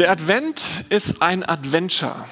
[0.00, 2.24] Der Advent ist ein Adventure.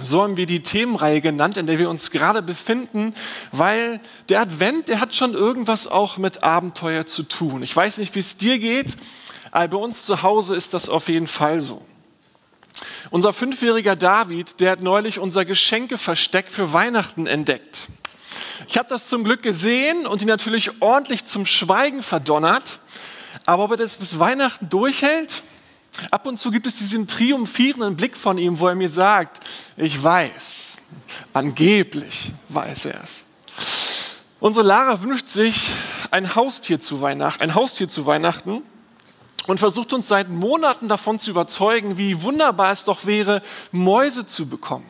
[0.00, 3.14] So haben wir die Themenreihe genannt, in der wir uns gerade befinden,
[3.50, 3.98] weil
[4.28, 7.64] der Advent, der hat schon irgendwas auch mit Abenteuer zu tun.
[7.64, 8.96] Ich weiß nicht, wie es dir geht,
[9.50, 11.84] aber bei uns zu Hause ist das auf jeden Fall so.
[13.10, 17.88] Unser fünfjähriger David, der hat neulich unser Geschenkeversteck für Weihnachten entdeckt.
[18.68, 22.78] Ich habe das zum Glück gesehen und ihn natürlich ordentlich zum Schweigen verdonnert.
[23.46, 25.42] Aber ob er das bis Weihnachten durchhält,
[26.10, 29.40] Ab und zu gibt es diesen triumphierenden Blick von ihm, wo er mir sagt,
[29.76, 30.76] ich weiß,
[31.32, 33.24] angeblich weiß er es.
[34.40, 35.70] Unsere Lara wünscht sich
[36.10, 38.62] ein Haustier zu Weihnachten, ein Haustier zu Weihnachten
[39.46, 44.46] und versucht uns seit Monaten davon zu überzeugen, wie wunderbar es doch wäre, Mäuse zu
[44.46, 44.88] bekommen.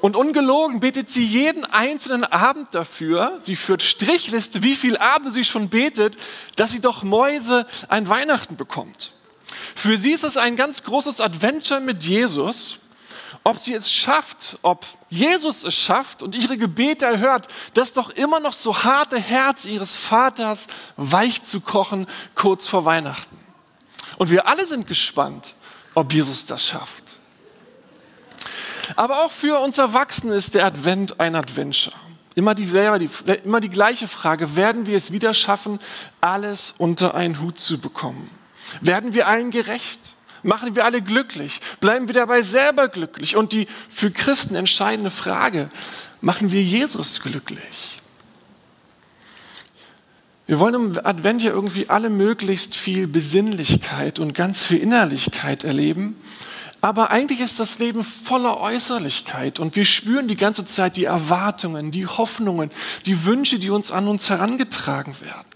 [0.00, 5.44] Und ungelogen betet sie jeden einzelnen Abend dafür, sie führt Strichliste, wie viele Abende sie
[5.44, 6.16] schon betet,
[6.56, 9.12] dass sie doch Mäuse ein Weihnachten bekommt.
[9.74, 12.78] Für sie ist es ein ganz großes Adventure mit Jesus.
[13.44, 18.38] Ob sie es schafft, ob Jesus es schafft und ihre Gebete erhört, das doch immer
[18.38, 23.36] noch so harte Herz ihres Vaters weich zu kochen, kurz vor Weihnachten.
[24.18, 25.56] Und wir alle sind gespannt,
[25.94, 27.18] ob Jesus das schafft.
[28.94, 31.96] Aber auch für uns Erwachsene ist der Advent ein Adventure.
[32.34, 32.68] Immer die,
[33.44, 35.78] immer die gleiche Frage, werden wir es wieder schaffen,
[36.20, 38.30] alles unter einen Hut zu bekommen?
[38.80, 40.16] Werden wir allen gerecht?
[40.42, 41.60] Machen wir alle glücklich?
[41.80, 43.36] Bleiben wir dabei selber glücklich?
[43.36, 45.70] Und die für Christen entscheidende Frage,
[46.20, 48.00] machen wir Jesus glücklich?
[50.46, 56.16] Wir wollen im Advent ja irgendwie alle möglichst viel Besinnlichkeit und ganz viel Innerlichkeit erleben.
[56.80, 61.92] Aber eigentlich ist das Leben voller Äußerlichkeit und wir spüren die ganze Zeit die Erwartungen,
[61.92, 62.72] die Hoffnungen,
[63.06, 65.46] die Wünsche, die uns an uns herangetragen werden.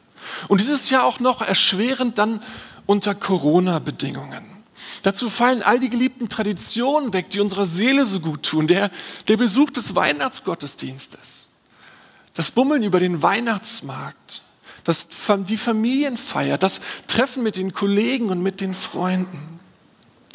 [0.46, 2.40] Und dieses Jahr auch noch erschwerend dann
[2.86, 4.44] unter Corona-Bedingungen.
[5.02, 8.66] Dazu fallen all die geliebten Traditionen weg, die unserer Seele so gut tun.
[8.66, 8.90] Der,
[9.28, 11.48] der Besuch des Weihnachtsgottesdienstes,
[12.34, 14.42] das Bummeln über den Weihnachtsmarkt,
[14.84, 15.08] das,
[15.48, 19.56] die Familienfeier, das Treffen mit den Kollegen und mit den Freunden.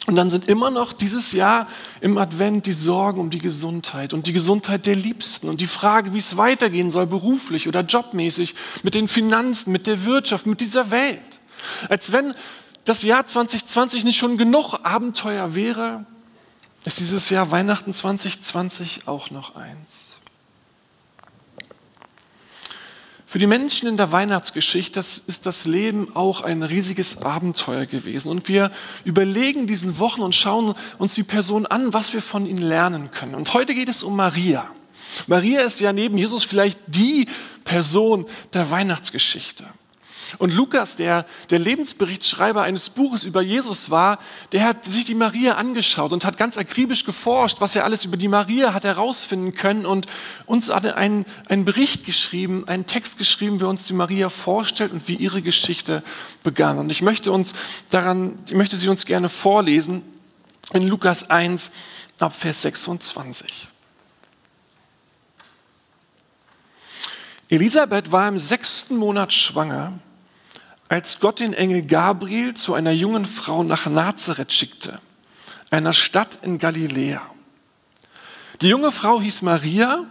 [0.08, 1.68] Und dann sind immer noch dieses Jahr
[2.02, 6.14] im Advent die Sorgen um die Gesundheit und die Gesundheit der Liebsten und die Frage,
[6.14, 10.92] wie es weitergehen soll, beruflich oder jobmäßig, mit den Finanzen, mit der Wirtschaft, mit dieser
[10.92, 11.41] Welt.
[11.90, 12.34] Als wenn
[12.86, 16.06] das Jahr 2020 nicht schon genug Abenteuer wäre,
[16.86, 20.20] ist dieses Jahr Weihnachten 2020 auch noch eins.
[23.32, 28.30] Für die Menschen in der Weihnachtsgeschichte ist das Leben auch ein riesiges Abenteuer gewesen.
[28.30, 28.72] Und wir
[29.06, 33.36] überlegen diesen Wochen und schauen uns die Person an, was wir von ihnen lernen können.
[33.36, 34.70] Und heute geht es um Maria.
[35.28, 37.30] Maria ist ja neben Jesus vielleicht die
[37.64, 39.64] Person der Weihnachtsgeschichte.
[40.38, 44.20] Und Lukas, der der Lebensberichtsschreiber eines Buches über Jesus war,
[44.52, 48.18] der hat sich die Maria angeschaut und hat ganz akribisch geforscht, was er alles über
[48.18, 50.08] die Maria hat herausfinden können und
[50.46, 55.08] uns hat einen, einen Bericht geschrieben, einen Text geschrieben, wie uns die Maria vorstellt und
[55.08, 56.04] wie ihre Geschichte
[56.44, 56.80] begann.
[56.80, 57.54] Und ich möchte uns
[57.90, 60.04] daran, ich möchte sie uns gerne vorlesen
[60.74, 61.72] in Lukas 1
[62.20, 63.68] ab Vers 26.
[67.50, 70.00] Elisabeth war im sechsten Monat schwanger
[70.92, 75.00] als Gott den Engel Gabriel zu einer jungen Frau nach Nazareth schickte,
[75.70, 77.22] einer Stadt in Galiläa.
[78.60, 80.04] Die junge Frau hieß Maria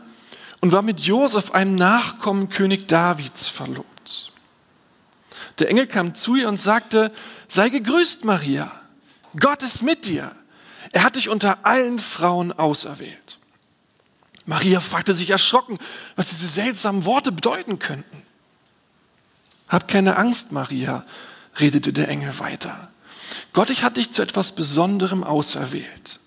[0.63, 4.33] und war mit Josef, einem Nachkommen König Davids, verlobt.
[5.59, 7.13] Der Engel kam zu ihr und sagte,
[7.47, 8.73] sei gegrüßt, Maria,
[9.39, 10.35] Gott ist mit dir.
[10.93, 13.39] Er hat dich unter allen Frauen auserwählt.
[14.47, 15.77] Maria fragte sich erschrocken,
[16.17, 18.30] was diese seltsamen Worte bedeuten könnten.
[19.71, 21.07] Hab keine Angst, Maria,
[21.59, 22.91] redete der Engel weiter.
[23.53, 26.21] Gott ich hat dich zu etwas Besonderem auserwählt.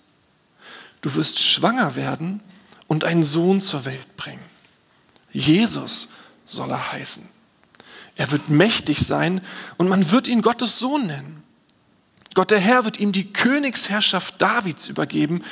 [1.02, 2.40] Du wirst schwanger werden
[2.88, 4.42] und einen Sohn zur Welt bringen.
[5.30, 6.08] Jesus
[6.46, 7.28] soll er heißen.
[8.16, 9.42] Er wird mächtig sein
[9.76, 11.42] und man wird ihn Gottes Sohn nennen.
[12.34, 15.42] Gott der Herr wird ihm die Königsherrschaft Davids übergeben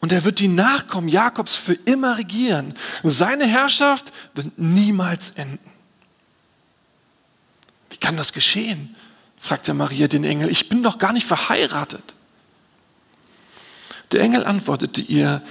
[0.00, 2.74] und er wird die Nachkommen Jakobs für immer regieren.
[3.02, 5.75] Seine Herrschaft wird niemals enden.
[7.96, 8.94] Wie kann das geschehen?
[9.38, 10.50] fragte Maria den Engel.
[10.50, 12.14] Ich bin doch gar nicht verheiratet.
[14.12, 15.42] Der Engel antwortete ihr,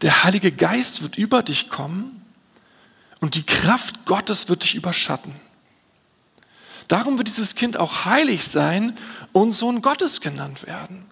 [0.00, 2.24] der Heilige Geist wird über dich kommen
[3.20, 5.32] und die Kraft Gottes wird dich überschatten.
[6.88, 8.94] Darum wird dieses Kind auch heilig sein
[9.30, 11.06] und Sohn Gottes genannt werden.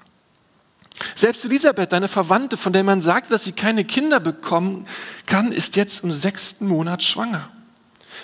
[1.15, 4.87] Selbst Elisabeth, deine Verwandte, von der man sagt, dass sie keine Kinder bekommen
[5.27, 7.49] kann, ist jetzt im sechsten Monat schwanger.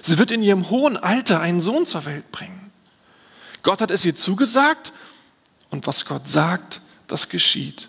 [0.02, 2.70] Sie wird in ihrem hohen Alter einen Sohn zur Welt bringen.
[3.62, 4.92] Gott hat es ihr zugesagt
[5.70, 7.88] und was Gott sagt, das geschieht.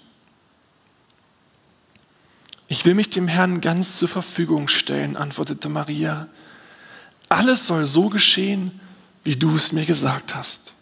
[2.67, 6.27] Ich will mich dem Herrn ganz zur Verfügung stellen, antwortete Maria.
[7.29, 8.79] Alles soll so geschehen,
[9.23, 10.73] wie du es mir gesagt hast.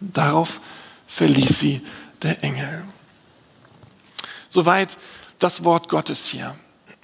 [0.00, 0.60] Darauf
[1.06, 1.82] verließ sie
[2.22, 2.82] der Engel.
[4.48, 4.98] Soweit
[5.38, 6.56] das Wort Gottes hier.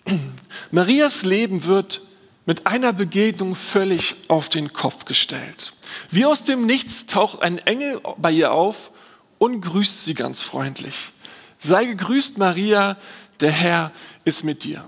[0.70, 2.02] Marias Leben wird
[2.48, 5.74] mit einer Begegnung völlig auf den Kopf gestellt.
[6.10, 8.90] Wie aus dem Nichts taucht ein Engel bei ihr auf
[9.36, 11.12] und grüßt sie ganz freundlich.
[11.58, 12.96] Sei gegrüßt, Maria,
[13.40, 13.92] der Herr
[14.24, 14.82] ist mit dir.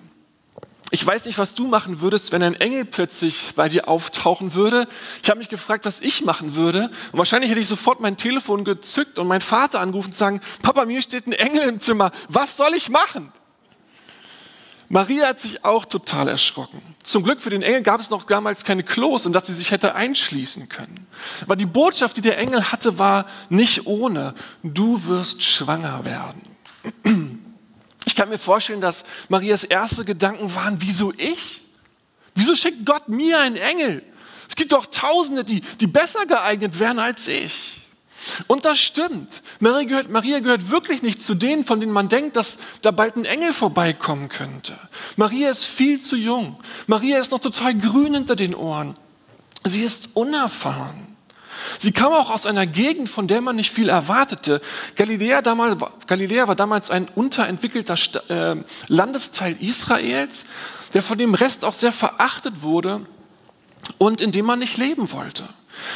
[0.90, 4.88] Ich weiß nicht, was du machen würdest, wenn ein Engel plötzlich bei dir auftauchen würde.
[5.22, 6.90] Ich habe mich gefragt, was ich machen würde.
[7.12, 10.86] Und wahrscheinlich hätte ich sofort mein Telefon gezückt und meinen Vater angerufen und sagen, Papa,
[10.86, 12.10] mir steht ein Engel im Zimmer.
[12.30, 13.30] Was soll ich machen?
[14.92, 16.82] Maria hat sich auch total erschrocken.
[17.04, 19.70] Zum Glück für den Engel gab es noch damals keine Klos, in das sie sich
[19.70, 21.06] hätte einschließen können.
[21.42, 24.34] Aber die Botschaft, die der Engel hatte, war nicht ohne.
[24.64, 26.42] Du wirst schwanger werden.
[28.04, 31.64] Ich kann mir vorstellen, dass Marias erste Gedanken waren, wieso ich?
[32.34, 34.02] Wieso schickt Gott mir einen Engel?
[34.48, 37.79] Es gibt doch Tausende, die, die besser geeignet wären als ich.
[38.46, 39.28] Und das stimmt.
[39.60, 43.16] Maria gehört, Maria gehört wirklich nicht zu denen, von denen man denkt, dass da bald
[43.16, 44.78] ein Engel vorbeikommen könnte.
[45.16, 46.56] Maria ist viel zu jung.
[46.86, 48.94] Maria ist noch total grün hinter den Ohren.
[49.64, 51.10] Sie ist unerfahren.
[51.78, 54.60] Sie kam auch aus einer Gegend, von der man nicht viel erwartete.
[54.96, 55.76] Galiläa, damals,
[56.06, 57.96] Galiläa war damals ein unterentwickelter
[58.28, 60.46] äh, Landesteil Israels,
[60.94, 63.02] der von dem Rest auch sehr verachtet wurde
[63.98, 65.44] und in dem man nicht leben wollte.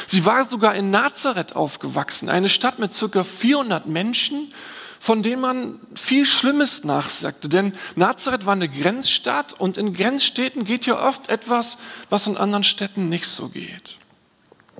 [0.07, 4.53] Sie war sogar in Nazareth aufgewachsen, eine Stadt mit circa 400 Menschen,
[4.99, 7.49] von denen man viel Schlimmes nachsagte.
[7.49, 11.77] Denn Nazareth war eine Grenzstadt und in Grenzstädten geht ja oft etwas,
[12.09, 13.97] was in anderen Städten nicht so geht.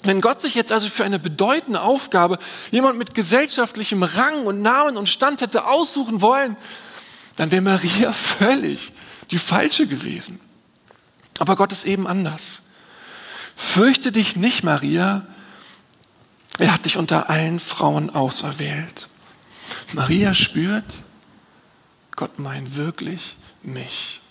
[0.01, 2.37] Wenn Gott sich jetzt also für eine bedeutende Aufgabe
[2.71, 6.57] jemand mit gesellschaftlichem Rang und Namen und Stand hätte aussuchen wollen,
[7.35, 8.93] dann wäre Maria völlig
[9.31, 10.39] die falsche gewesen.
[11.39, 12.63] Aber Gott ist eben anders.
[13.55, 15.25] Fürchte dich nicht, Maria,
[16.57, 19.09] er hat dich unter allen Frauen auserwählt.
[19.93, 20.85] Maria spürt,
[22.15, 24.21] Gott meint wirklich mich.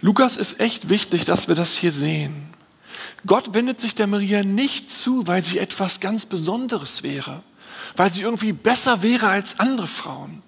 [0.00, 2.52] Lukas ist echt wichtig, dass wir das hier sehen.
[3.26, 7.42] Gott wendet sich der Maria nicht zu, weil sie etwas ganz Besonderes wäre,
[7.96, 10.42] weil sie irgendwie besser wäre als andere Frauen.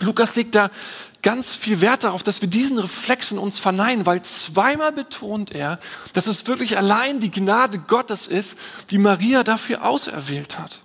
[0.00, 0.70] Lukas legt da
[1.22, 5.78] ganz viel Wert darauf, dass wir diesen Reflex in uns verneinen, weil zweimal betont er,
[6.12, 8.58] dass es wirklich allein die Gnade Gottes ist,
[8.90, 10.80] die Maria dafür auserwählt hat.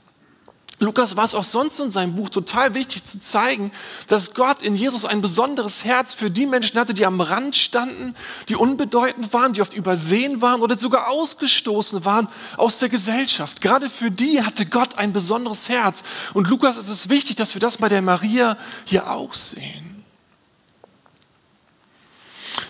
[0.80, 3.72] Lukas war es auch sonst in seinem Buch total wichtig zu zeigen,
[4.08, 8.16] dass Gott in Jesus ein besonderes Herz für die Menschen hatte, die am Rand standen,
[8.50, 12.28] die unbedeutend waren, die oft übersehen waren oder sogar ausgestoßen waren
[12.58, 13.62] aus der Gesellschaft.
[13.62, 16.04] Gerade für die hatte Gott ein besonderes Herz.
[16.34, 19.93] Und Lukas ist es wichtig, dass wir das bei der Maria hier auch sehen.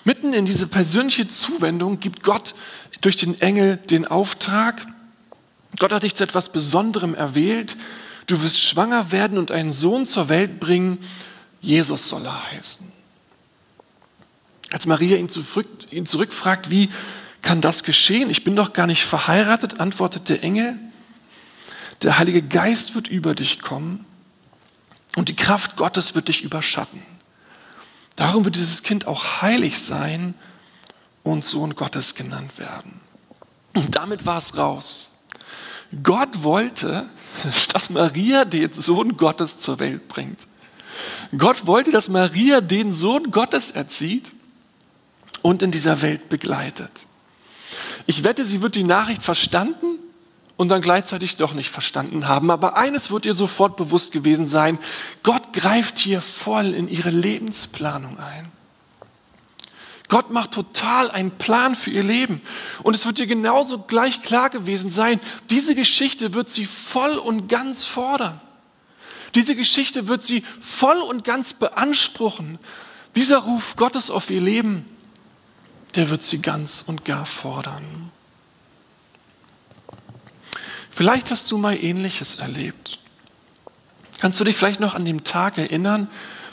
[0.06, 2.56] Mitten in diese persönliche Zuwendung gibt Gott
[3.02, 4.86] durch den Engel den Auftrag,
[5.80, 7.78] Gott hat dich zu etwas Besonderem erwählt.
[8.28, 11.00] Du wirst schwanger werden und einen Sohn zur Welt bringen.
[11.62, 12.92] Jesus soll er heißen.
[14.72, 16.90] Als Maria ihn, zurück, ihn zurückfragt, wie
[17.42, 18.30] kann das geschehen?
[18.30, 20.80] Ich bin doch gar nicht verheiratet, antwortet der Engel.
[22.02, 24.06] Der Heilige Geist wird über dich kommen
[25.16, 27.02] und die Kraft Gottes wird dich überschatten.
[28.16, 30.36] Darum wird dieses Kind auch heilig sein
[31.24, 33.02] und Sohn Gottes genannt werden.
[33.74, 35.14] Und damit war es raus.
[36.04, 37.10] Gott wollte,
[37.74, 40.40] dass Maria den Sohn Gottes zur Welt bringt.
[41.38, 44.32] Gott wollte, dass Maria den Sohn Gottes erzieht
[45.42, 47.08] und in dieser Welt begleitet.
[48.06, 50.00] Ich wette, sie wird die Nachricht verstanden
[50.64, 52.50] und dann gleichzeitig doch nicht verstanden haben.
[52.50, 54.80] Aber eines wird ihr sofort bewusst gewesen sein.
[55.22, 58.50] Gott greift hier voll in ihre Lebensplanung ein.
[60.08, 62.42] Gott macht total einen Plan für ihr Leben.
[62.82, 67.50] Und es wird ihr genauso gleich klar gewesen sein, diese Geschichte wird sie voll und
[67.50, 68.40] ganz fordern.
[69.36, 72.58] Diese Geschichte wird sie voll und ganz beanspruchen.
[73.18, 74.86] Dieser Ruf Gottes auf ihr Leben,
[75.96, 78.03] der wird sie ganz und gar fordern.
[80.94, 83.00] Vielleicht hast du mal ähnliches erlebt.
[84.20, 86.08] Kannst du dich vielleicht noch an den Tag erinnern,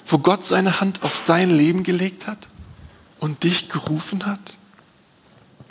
[0.07, 2.49] wo Gott seine Hand auf dein Leben gelegt hat?
[3.21, 4.57] und dich gerufen hat?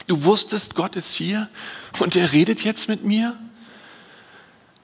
[0.08, 1.50] Du wusstest, Gott ist hier
[2.00, 3.38] und er redet jetzt mit mir.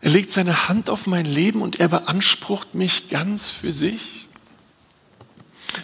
[0.02, 4.28] Er legt seine Hand auf mein Leben und er beansprucht mich ganz für sich.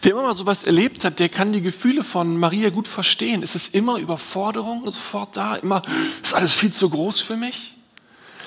[0.04, 3.42] Wer immer mal sowas erlebt hat, der kann die Gefühle von Maria gut verstehen.
[3.42, 5.82] Es ist immer Überforderung sofort da, immer
[6.22, 7.76] ist alles viel zu groß für mich.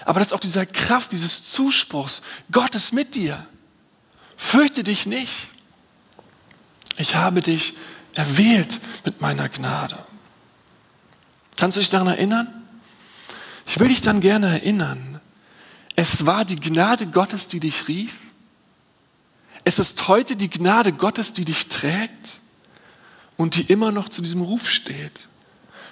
[0.04, 2.22] Aber das ist auch dieser Kraft, dieses Zuspruchs.
[2.50, 3.46] Gott ist mit dir.
[4.36, 5.48] Fürchte dich nicht.
[6.96, 7.74] Ich habe dich
[8.14, 9.98] erwählt mit meiner Gnade.
[11.56, 12.48] Kannst du dich daran erinnern?
[13.66, 15.20] Ich will dich dann gerne erinnern.
[15.96, 18.12] Es war die Gnade Gottes, die dich rief.
[19.64, 22.40] Es ist heute die Gnade Gottes, die dich trägt
[23.36, 25.28] und die immer noch zu diesem Ruf steht.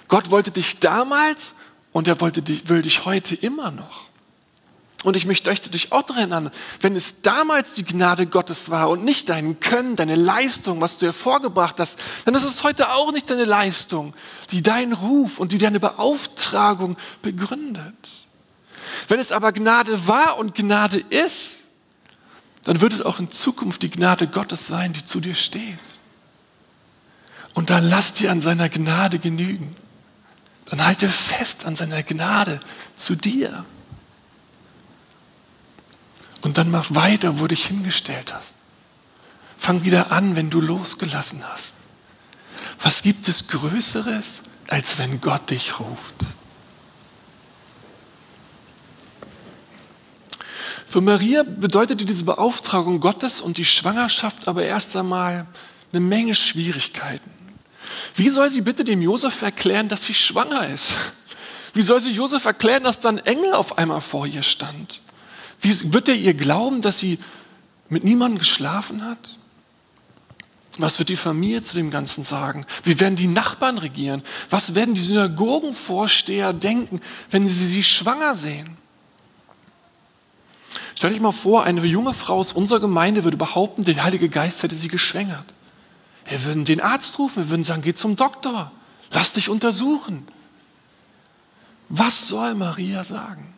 [0.07, 1.55] Gott wollte dich damals
[1.93, 4.07] und er wollte dich, will dich heute immer noch.
[5.03, 9.03] Und ich möchte dich auch daran erinnern, wenn es damals die Gnade Gottes war und
[9.03, 13.29] nicht dein Können, deine Leistung, was du hervorgebracht hast, dann ist es heute auch nicht
[13.29, 14.13] deine Leistung,
[14.51, 18.27] die deinen Ruf und die deine Beauftragung begründet.
[19.09, 21.65] Wenn es aber Gnade war und Gnade ist,
[22.63, 25.79] dann wird es auch in Zukunft die Gnade Gottes sein, die zu dir steht.
[27.53, 29.75] Und dann lass dir an seiner Gnade genügen.
[30.69, 32.59] Dann halte fest an seiner Gnade
[32.95, 33.65] zu dir.
[36.41, 38.55] Und dann mach weiter, wo du dich hingestellt hast.
[39.57, 41.75] Fang wieder an, wenn du losgelassen hast.
[42.81, 46.15] Was gibt es Größeres, als wenn Gott dich ruft?
[50.93, 55.47] Für Maria bedeutete diese Beauftragung Gottes und die Schwangerschaft aber erst einmal
[55.91, 57.32] eine Menge Schwierigkeiten.
[58.15, 60.93] Wie soll sie bitte dem Josef erklären, dass sie schwanger ist?
[61.73, 65.01] Wie soll sie Josef erklären, dass dann Engel auf einmal vor ihr stand?
[65.59, 67.17] Wie wird er ihr glauben, dass sie
[67.89, 69.39] mit niemandem geschlafen hat?
[70.77, 72.65] Was wird die Familie zu dem Ganzen sagen?
[72.83, 74.23] Wie werden die Nachbarn regieren?
[74.49, 78.77] Was werden die Synagogenvorsteher denken, wenn sie sie schwanger sehen?
[80.95, 84.63] Stell dich mal vor, eine junge Frau aus unserer Gemeinde würde behaupten, der Heilige Geist
[84.63, 85.45] hätte sie geschwängert.
[86.25, 88.71] Wir würden den Arzt rufen, wir würden sagen, geh zum Doktor,
[89.11, 90.25] lass dich untersuchen.
[91.89, 93.53] Was soll Maria sagen?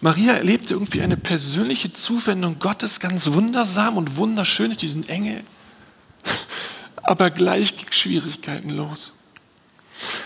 [0.00, 5.42] Maria erlebte irgendwie eine persönliche Zuwendung Gottes, ganz wundersam und wunderschön durch diesen Engel.
[7.02, 9.14] Aber gleich ging Schwierigkeiten los.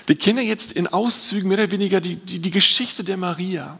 [0.06, 3.78] Wir kennen jetzt in Auszügen mehr oder weniger die, die, die Geschichte der Maria.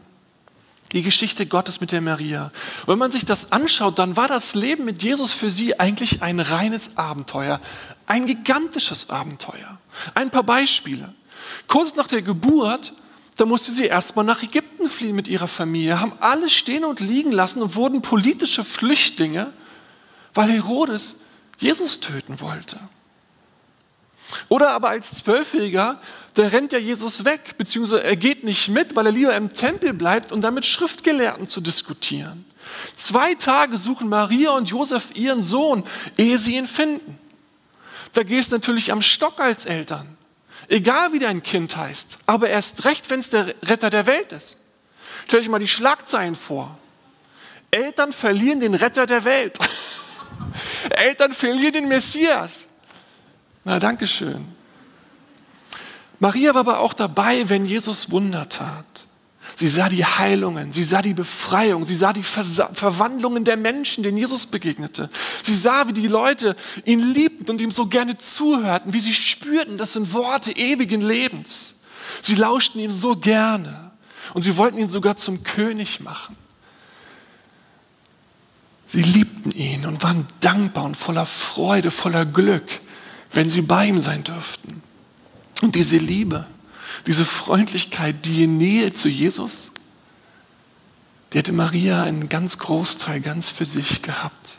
[0.95, 2.45] Die Geschichte Gottes mit der Maria.
[2.85, 6.23] Und wenn man sich das anschaut, dann war das Leben mit Jesus für sie eigentlich
[6.23, 7.61] ein reines Abenteuer.
[8.07, 9.77] Ein gigantisches Abenteuer.
[10.15, 11.13] Ein paar Beispiele.
[11.67, 12.93] Kurz nach der Geburt
[13.37, 17.31] da musste sie erstmal nach Ägypten fliehen mit ihrer Familie, haben alles stehen und liegen
[17.31, 19.51] lassen und wurden politische Flüchtlinge,
[20.33, 21.21] weil Herodes
[21.59, 22.79] Jesus töten wollte.
[24.47, 25.99] Oder aber als Zwölfjähriger,
[26.35, 29.93] da rennt ja Jesus weg, beziehungsweise er geht nicht mit, weil er lieber im Tempel
[29.93, 32.45] bleibt um dann mit Schriftgelehrten zu diskutieren.
[32.95, 35.83] Zwei Tage suchen Maria und Josef ihren Sohn,
[36.17, 37.17] ehe sie ihn finden.
[38.13, 40.17] Da gehst du natürlich am Stock als Eltern.
[40.67, 44.57] Egal wie dein Kind heißt, aber erst recht, wenn es der Retter der Welt ist.
[45.27, 46.77] Stell dich mal die Schlagzeilen vor.
[47.71, 49.57] Eltern verlieren den Retter der Welt.
[50.89, 52.65] Eltern verlieren den Messias.
[53.63, 54.54] Na, danke schön.
[56.19, 59.07] Maria war aber auch dabei, wenn Jesus Wunder tat.
[59.57, 64.17] Sie sah die Heilungen, sie sah die Befreiung, sie sah die Verwandlungen der Menschen, denen
[64.17, 65.09] Jesus begegnete.
[65.43, 69.77] Sie sah, wie die Leute ihn liebten und ihm so gerne zuhörten, wie sie spürten,
[69.77, 71.75] das sind Worte ewigen Lebens.
[72.21, 73.91] Sie lauschten ihm so gerne
[74.33, 76.35] und sie wollten ihn sogar zum König machen.
[78.87, 82.81] Sie liebten ihn und waren dankbar und voller Freude, voller Glück,
[83.31, 84.74] wenn sie bei ihm sein dürften.
[85.61, 86.45] Und diese Liebe,
[87.07, 89.71] diese Freundlichkeit, die Nähe zu Jesus,
[91.31, 94.57] die hätte Maria einen ganz Großteil ganz für sich gehabt.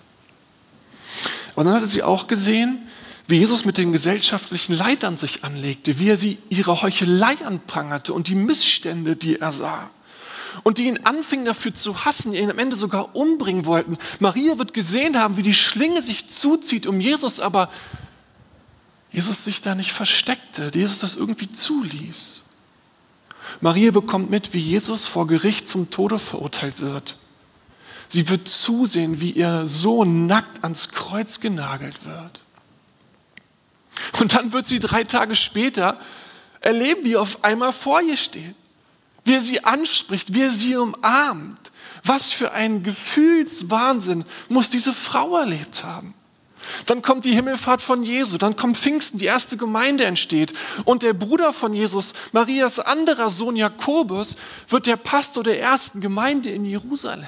[1.55, 2.87] Und dann hatte sie auch gesehen,
[3.29, 8.29] wie Jesus mit den gesellschaftlichen Leitern sich anlegte, wie er sie ihre Heuchelei anprangerte und
[8.29, 9.91] die Missstände, die er sah.
[10.63, 13.99] Und die ihn anfingen dafür zu hassen, ihn am Ende sogar umbringen wollten.
[14.21, 17.71] Maria wird gesehen haben, wie die Schlinge sich zuzieht um Jesus, aber
[19.17, 22.45] Jesus sich da nicht versteckte, Jesus das irgendwie zuließ.
[23.63, 27.17] Maria bekommt mit, wie Jesus vor Gericht zum Tode verurteilt wird.
[28.11, 32.43] Sie wird zusehen, wie ihr Sohn nackt ans Kreuz genagelt wird.
[34.21, 35.99] Und dann wird sie drei Tage später
[36.61, 38.55] erleben, wie er auf einmal vor ihr steht,
[39.25, 41.73] wie er sie anspricht, wie er sie umarmt.
[42.05, 46.13] Was für ein Gefühlswahnsinn muss diese Frau erlebt haben.
[46.87, 50.53] Dann kommt die Himmelfahrt von Jesu, dann kommt Pfingsten, die erste Gemeinde entsteht.
[50.85, 54.37] Und der Bruder von Jesus, Marias anderer Sohn Jakobus,
[54.69, 57.27] wird der Pastor der ersten Gemeinde in Jerusalem.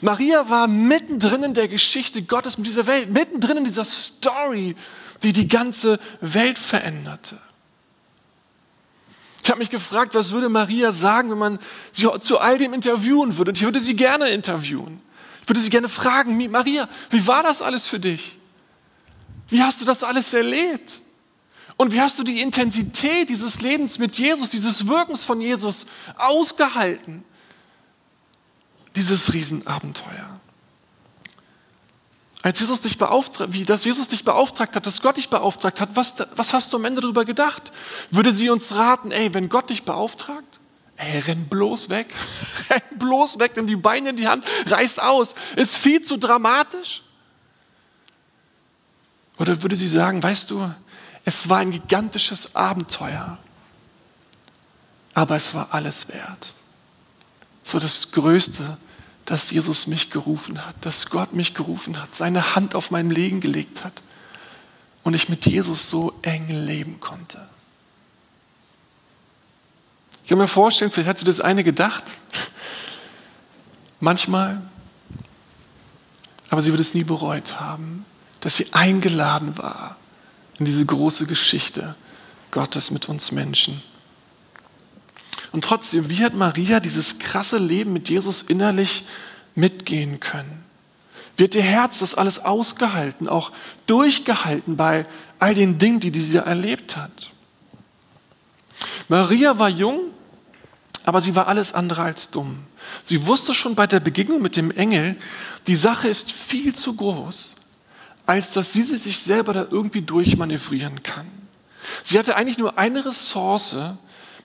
[0.00, 4.76] Maria war mittendrin in der Geschichte Gottes mit dieser Welt, mittendrin in dieser Story,
[5.22, 7.36] die die ganze Welt veränderte.
[9.42, 11.58] Ich habe mich gefragt, was würde Maria sagen, wenn man
[11.92, 13.50] sie zu all dem interviewen würde.
[13.50, 15.02] Und ich würde sie gerne interviewen.
[15.46, 18.38] Würde sie gerne fragen, Maria, wie war das alles für dich?
[19.48, 21.00] Wie hast du das alles erlebt?
[21.76, 25.86] Und wie hast du die Intensität dieses Lebens mit Jesus, dieses Wirkens von Jesus
[26.16, 27.24] ausgehalten?
[28.94, 30.40] Dieses Riesenabenteuer.
[32.42, 35.96] Als Jesus dich beauftragt, wie das Jesus dich beauftragt hat, dass Gott dich beauftragt hat,
[35.96, 37.72] was, was hast du am Ende darüber gedacht?
[38.10, 40.53] Würde sie uns raten, ey, wenn Gott dich beauftragt,
[40.96, 42.14] ey, renn bloß weg,
[42.70, 47.02] renn bloß weg, nimm die Beine in die Hand, reiß aus, ist viel zu dramatisch?
[49.38, 50.72] Oder würde sie sagen, weißt du,
[51.24, 53.38] es war ein gigantisches Abenteuer,
[55.14, 56.54] aber es war alles wert.
[57.64, 58.76] Es war das Größte,
[59.24, 63.40] dass Jesus mich gerufen hat, dass Gott mich gerufen hat, seine Hand auf mein Leben
[63.40, 64.02] gelegt hat
[65.02, 67.48] und ich mit Jesus so eng leben konnte.
[70.24, 72.14] Ich kann mir vorstellen, vielleicht hat sie das eine gedacht,
[74.00, 74.60] manchmal,
[76.48, 78.06] aber sie wird es nie bereut haben,
[78.40, 79.96] dass sie eingeladen war
[80.58, 81.94] in diese große Geschichte
[82.52, 83.82] Gottes mit uns Menschen.
[85.52, 89.04] Und trotzdem, wie hat Maria dieses krasse Leben mit Jesus innerlich
[89.54, 90.64] mitgehen können?
[91.38, 93.52] Hat ihr Herz das alles ausgehalten, auch
[93.86, 95.06] durchgehalten bei
[95.38, 97.30] all den Dingen, die sie erlebt hat?
[99.08, 100.13] Maria war jung,
[101.04, 102.58] aber sie war alles andere als dumm.
[103.04, 105.16] Sie wusste schon bei der Begegnung mit dem Engel,
[105.66, 107.56] die Sache ist viel zu groß,
[108.26, 111.26] als dass sie sich selber da irgendwie durchmanövrieren kann.
[112.02, 113.76] Sie hatte eigentlich nur eine Ressource,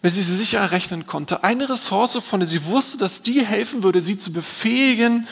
[0.02, 1.44] mit der sie sicher errechnen konnte.
[1.44, 5.28] Eine Ressource, von der sie wusste, dass die helfen würde, sie zu befähigen,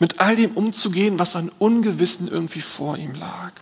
[0.00, 3.52] mit all dem umzugehen, was an Ungewissen irgendwie vor ihm lag.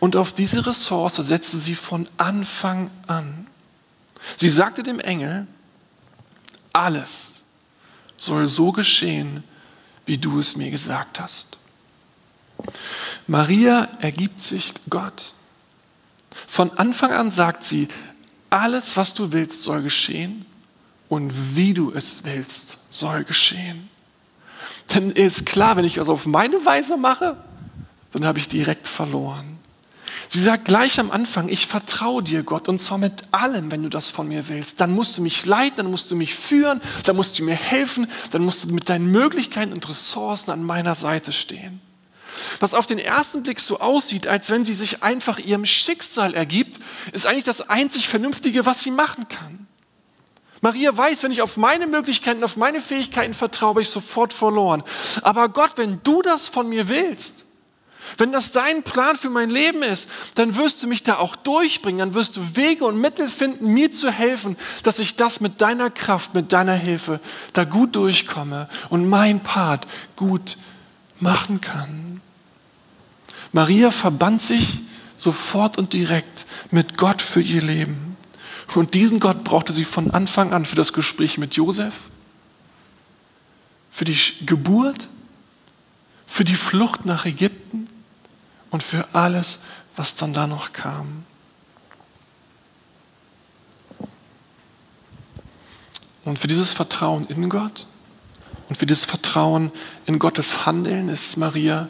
[0.00, 3.46] Und auf diese Ressource setzte sie von Anfang an.
[4.36, 5.46] Sie sagte dem Engel,
[6.78, 7.42] alles
[8.16, 9.44] soll so geschehen,
[10.06, 11.58] wie du es mir gesagt hast.
[13.26, 15.34] Maria ergibt sich Gott.
[16.46, 17.88] Von Anfang an sagt sie,
[18.50, 20.46] alles, was du willst, soll geschehen
[21.08, 23.88] und wie du es willst, soll geschehen.
[24.94, 27.36] Denn ist klar, wenn ich das auf meine Weise mache,
[28.12, 29.57] dann habe ich direkt verloren.
[30.30, 33.88] Sie sagt gleich am Anfang, ich vertraue dir, Gott, und zwar mit allem, wenn du
[33.88, 34.78] das von mir willst.
[34.80, 38.10] Dann musst du mich leiten, dann musst du mich führen, dann musst du mir helfen,
[38.30, 41.80] dann musst du mit deinen Möglichkeiten und Ressourcen an meiner Seite stehen.
[42.60, 46.78] Was auf den ersten Blick so aussieht, als wenn sie sich einfach ihrem Schicksal ergibt,
[47.12, 49.66] ist eigentlich das einzig Vernünftige, was sie machen kann.
[50.60, 54.82] Maria weiß, wenn ich auf meine Möglichkeiten, auf meine Fähigkeiten vertraue, bin ich sofort verloren.
[55.22, 57.44] Aber Gott, wenn du das von mir willst,
[58.16, 61.98] wenn das dein Plan für mein Leben ist, dann wirst du mich da auch durchbringen,
[61.98, 65.90] dann wirst du Wege und Mittel finden, mir zu helfen, dass ich das mit deiner
[65.90, 67.20] Kraft, mit deiner Hilfe
[67.52, 70.56] da gut durchkomme und mein Part gut
[71.20, 72.20] machen kann.
[73.52, 74.80] Maria verband sich
[75.16, 78.16] sofort und direkt mit Gott für ihr Leben.
[78.74, 81.94] Und diesen Gott brauchte sie von Anfang an für das Gespräch mit Josef,
[83.90, 85.08] für die Geburt,
[86.26, 87.86] für die Flucht nach Ägypten
[88.70, 89.60] und für alles,
[89.96, 91.24] was dann da noch kam.
[96.24, 97.86] Und für dieses Vertrauen in Gott
[98.68, 99.72] und für dieses Vertrauen
[100.06, 101.88] in Gottes Handeln ist Maria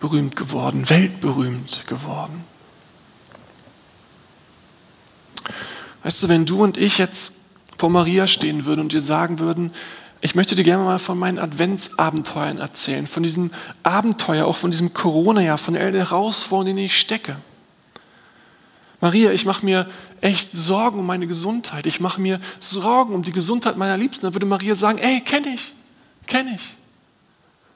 [0.00, 2.44] berühmt geworden, weltberühmt geworden.
[6.02, 7.32] Weißt du, wenn du und ich jetzt
[7.78, 9.72] vor Maria stehen würden und dir sagen würden,
[10.20, 13.50] ich möchte dir gerne mal von meinen Adventsabenteuern erzählen, von diesem
[13.82, 17.36] Abenteuer, auch von diesem Corona-Jahr, von all den Herausforderungen, in denen ich stecke.
[19.00, 19.86] Maria, ich mache mir
[20.22, 21.86] echt Sorgen um meine Gesundheit.
[21.86, 24.24] Ich mache mir Sorgen um die Gesundheit meiner Liebsten.
[24.24, 25.74] Dann würde Maria sagen, ey, kenne ich,
[26.26, 26.74] kenne ich.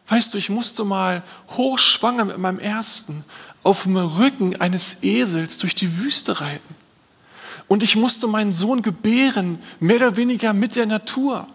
[0.08, 1.22] Weißt du, ich musste mal
[1.56, 3.24] hochschwanger mit meinem ersten
[3.62, 6.74] auf dem Rücken eines Esels durch die Wüste reiten.
[7.68, 11.46] Und ich musste meinen Sohn gebären, mehr oder weniger mit der Natur.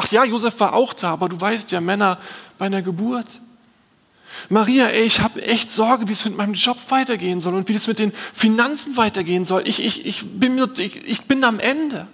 [0.00, 2.18] Ach ja, Josef war auch da, aber du weißt ja, Männer
[2.56, 3.40] bei einer Geburt.
[4.48, 7.74] Maria, ey, ich habe echt Sorge, wie es mit meinem Job weitergehen soll und wie
[7.74, 9.66] es mit den Finanzen weitergehen soll.
[9.66, 12.06] Ich, ich, ich, bin, ich, ich bin am Ende.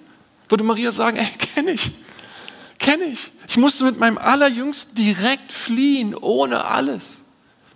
[0.48, 1.92] Würde Maria sagen, ey, kenne ich.
[2.78, 3.30] Kenne ich.
[3.48, 7.18] Ich musste mit meinem Allerjüngsten direkt fliehen, ohne alles.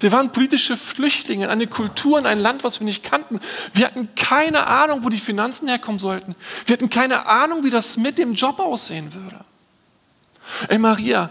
[0.00, 3.40] Wir waren politische Flüchtlinge in eine Kultur, in ein Land, was wir nicht kannten.
[3.74, 6.34] Wir hatten keine Ahnung, wo die Finanzen herkommen sollten.
[6.64, 9.44] Wir hatten keine Ahnung, wie das mit dem Job aussehen würde.
[10.68, 11.30] Ey Maria,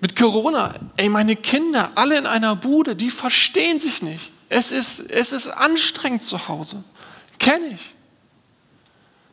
[0.00, 4.32] mit Corona, ey meine Kinder, alle in einer Bude, die verstehen sich nicht.
[4.48, 6.84] Es ist, es ist anstrengend zu Hause.
[7.38, 7.94] Kenne ich.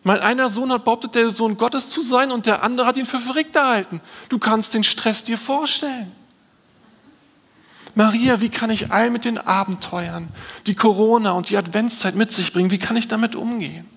[0.03, 3.05] Mein einer Sohn hat behauptet, der Sohn Gottes zu sein und der andere hat ihn
[3.05, 4.01] für verrückt erhalten.
[4.29, 6.11] Du kannst den Stress dir vorstellen.
[7.93, 10.29] Maria, wie kann ich all mit den Abenteuern,
[10.65, 13.87] die Corona und die Adventszeit mit sich bringen, wie kann ich damit umgehen?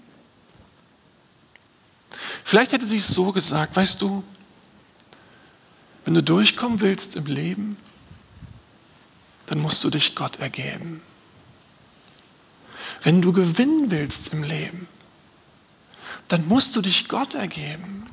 [2.42, 4.24] Vielleicht hätte sie es so gesagt, weißt du,
[6.04, 7.76] wenn du durchkommen willst im Leben,
[9.46, 11.00] dann musst du dich Gott ergeben.
[13.02, 14.86] Wenn du gewinnen willst im Leben,
[16.28, 18.06] dann musst du dich Gott ergeben.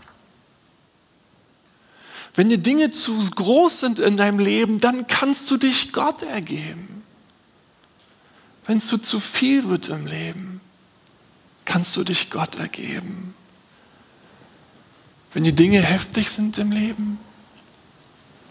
[2.34, 7.04] Wenn die Dinge zu groß sind in deinem Leben, dann kannst du dich Gott ergeben.
[8.66, 10.62] Wenn es zu, zu viel wird im Leben,
[11.66, 13.34] kannst du dich Gott ergeben.
[15.34, 17.20] Wenn die Dinge heftig sind im Leben,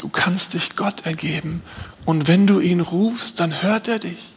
[0.00, 1.62] du kannst dich Gott ergeben.
[2.06, 4.32] Und wenn du ihn rufst, dann hört er dich.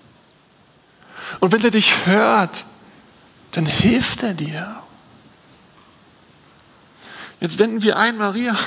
[1.39, 2.65] Und wenn er dich hört,
[3.51, 4.75] dann hilft er dir.
[7.39, 8.57] Jetzt wenden wir ein, Maria,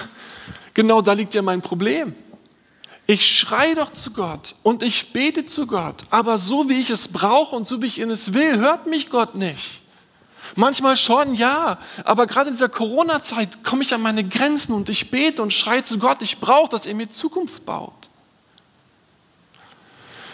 [0.74, 2.14] genau da liegt ja mein Problem.
[3.06, 7.08] Ich schreie doch zu Gott und ich bete zu Gott, aber so wie ich es
[7.08, 9.82] brauche und so wie ich es will, hört mich Gott nicht.
[10.54, 15.10] Manchmal schon, ja, aber gerade in dieser Corona-Zeit komme ich an meine Grenzen und ich
[15.10, 18.10] bete und schreie zu Gott, ich brauche, dass er mir Zukunft baut.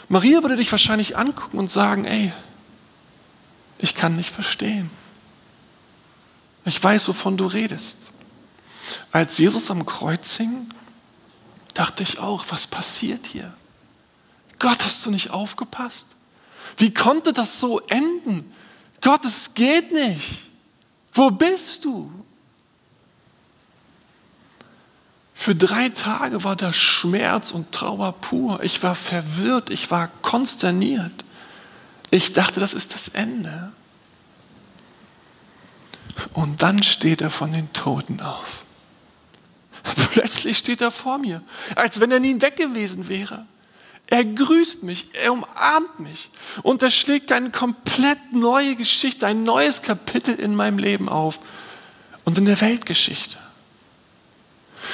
[0.09, 2.33] Maria würde dich wahrscheinlich angucken und sagen, ey,
[3.79, 4.91] ich kann nicht verstehen.
[6.65, 7.99] Ich weiß, wovon du redest.
[9.11, 10.69] Als Jesus am Kreuz hing,
[11.75, 13.53] dachte ich auch, was passiert hier?
[14.59, 16.15] Gott, hast du nicht aufgepasst?
[16.77, 18.53] Wie konnte das so enden?
[19.03, 20.49] Gott, es geht nicht.
[21.13, 22.11] Wo bist du?
[25.35, 28.63] Für drei Tage war der Schmerz und Trauer pur.
[28.63, 31.25] Ich war verwirrt, ich war konsterniert.
[32.11, 33.73] Ich dachte, das ist das Ende.
[36.33, 38.65] Und dann steht er von den Toten auf.
[40.13, 41.43] Plötzlich steht er vor mir,
[41.75, 43.47] als wenn er nie weg gewesen wäre.
[44.13, 46.29] Er grüßt mich, er umarmt mich
[46.63, 51.41] und er schlägt eine komplett neue Geschichte, ein neues Kapitel in meinem Leben auf
[52.25, 53.39] und in der Weltgeschichte.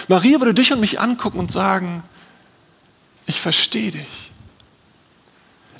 [0.06, 2.04] Maria würde dich und mich angucken und sagen,
[3.26, 4.30] ich verstehe dich,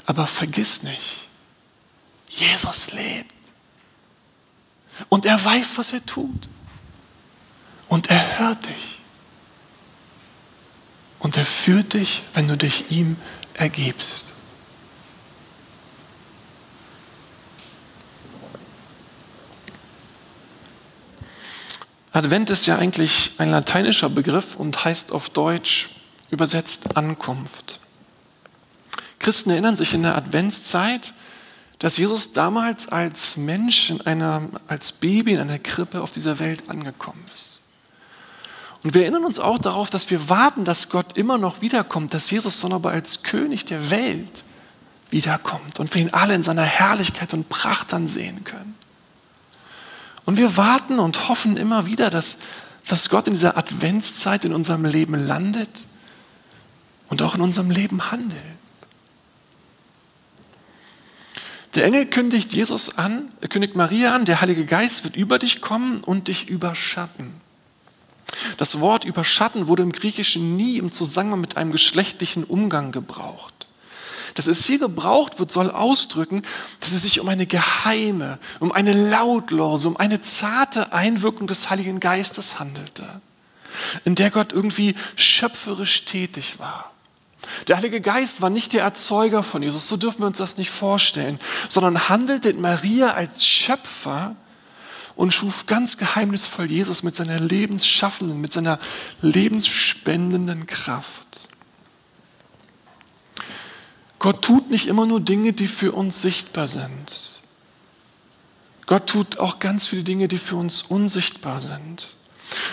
[0.05, 1.29] aber vergiss nicht,
[2.29, 3.33] Jesus lebt
[5.11, 6.49] und er weiß, was er tut
[7.87, 8.98] und er hört dich.
[11.39, 13.17] Er führt dich, wenn du dich ihm
[13.55, 14.33] ergibst.
[22.11, 25.91] Advent ist ja eigentlich ein lateinischer Begriff und heißt auf Deutsch
[26.33, 27.79] übersetzt Ankunft.
[29.21, 31.15] Christen erinnern sich in der Adventszeit,
[31.79, 36.69] dass Jesus damals als Mensch, in einer, als Baby in einer Krippe auf dieser Welt
[36.69, 37.63] angekommen ist.
[38.83, 42.31] Und wir erinnern uns auch darauf, dass wir warten, dass Gott immer noch wiederkommt, dass
[42.31, 44.45] Jesus dann aber als König der Welt
[45.11, 48.77] wiederkommt und wir ihn alle in seiner Herrlichkeit und Pracht dann sehen können.
[50.25, 52.39] Und wir warten und hoffen immer wieder, dass,
[52.87, 55.87] dass Gott in dieser Adventszeit in unserem Leben landet
[57.09, 58.43] und auch in unserem Leben handelt.
[61.75, 66.01] Der Engel kündigt Jesus an, kündigt Maria an, der Heilige Geist wird über dich kommen
[66.01, 67.48] und dich überschatten.
[68.57, 73.67] Das Wort überschatten wurde im Griechischen nie im Zusammenhang mit einem geschlechtlichen Umgang gebraucht.
[74.35, 76.43] Dass es hier gebraucht wird, soll ausdrücken,
[76.81, 81.99] dass es sich um eine geheime, um eine lautlose, um eine zarte Einwirkung des Heiligen
[81.99, 83.05] Geistes handelte,
[84.05, 86.93] in der Gott irgendwie schöpferisch tätig war.
[87.67, 90.71] Der Heilige Geist war nicht der Erzeuger von Jesus, so dürfen wir uns das nicht
[90.71, 94.37] vorstellen, sondern handelte in Maria als Schöpfer,
[95.19, 98.79] und schuf ganz geheimnisvoll Jesus mit seiner lebensschaffenden, mit seiner
[99.21, 101.49] lebensspendenden Kraft.
[104.21, 107.41] Gott tut nicht immer nur Dinge, die für uns sichtbar sind.
[108.87, 112.11] Gott tut auch ganz viele Dinge, die für uns unsichtbar sind.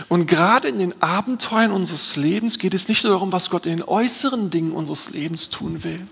[0.07, 3.77] Und gerade in den Abenteuern unseres Lebens geht es nicht nur darum, was Gott in
[3.77, 6.05] den äußeren Dingen unseres Lebens tun will,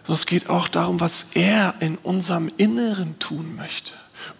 [0.00, 3.92] sondern es geht auch darum, was er in unserem Inneren tun möchte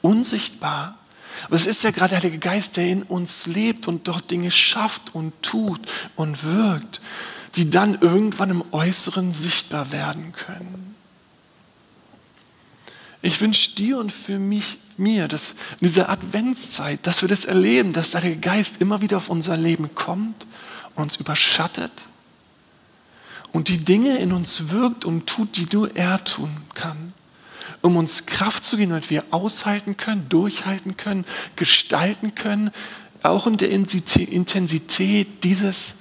[0.03, 0.99] unsichtbar.
[1.45, 4.51] Aber es ist ja gerade der Heilige Geist, der in uns lebt und dort Dinge
[4.51, 5.81] schafft und tut
[6.17, 7.01] und wirkt,
[7.55, 10.95] die dann irgendwann im Äußeren sichtbar werden können.
[13.23, 17.93] Ich wünsche dir und für mich, mir, dass in dieser Adventszeit, dass wir das erleben,
[17.93, 20.47] dass der Heilige Geist immer wieder auf unser Leben kommt
[20.95, 21.93] und uns überschattet
[23.53, 27.13] und die Dinge in uns wirkt und tut, die nur er tun kann
[27.83, 31.25] um uns Kraft zu geben, damit wir aushalten können, durchhalten können,
[31.57, 32.71] gestalten können,
[33.23, 35.95] auch in der Intensität dieses,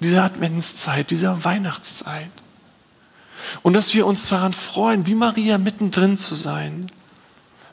[0.00, 2.30] dieser Adventszeit, dieser Weihnachtszeit.
[3.62, 6.90] Und dass wir uns daran freuen, wie Maria mittendrin zu sein,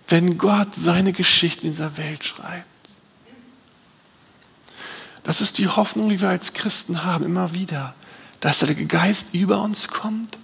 [0.08, 2.66] wenn Gott seine Geschichte in dieser Welt schreibt.
[5.24, 7.94] Das ist die Hoffnung, die wir als Christen haben, immer wieder,
[8.40, 10.38] dass der Geist über uns kommt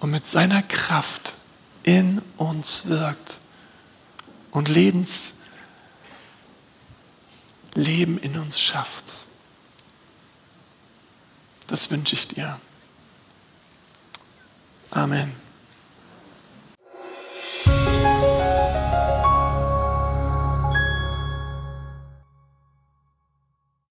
[0.00, 1.34] und mit seiner Kraft
[1.84, 3.38] in uns wirkt
[4.50, 5.34] und Lebens,
[7.74, 9.04] Leben in uns schafft.
[11.68, 12.58] Das wünsche ich dir.
[14.90, 15.43] Amen.